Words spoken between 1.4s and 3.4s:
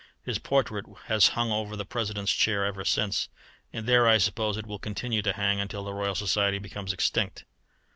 over the President's chair ever since,